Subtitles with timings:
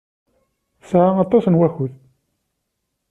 [0.79, 1.93] Tesɛa aṭas n wakud.